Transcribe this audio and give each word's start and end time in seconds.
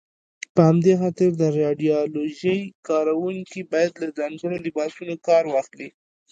په 0.53 0.61
همدې 0.69 0.93
خاطر 1.01 1.29
د 1.41 1.43
راډیالوژۍ 1.59 2.59
کاروونکي 2.87 3.61
باید 3.71 3.91
له 4.01 4.07
ځانګړو 4.17 4.57
لباسونو 4.65 5.15
کار 5.27 5.43
واخلي. 5.49 5.89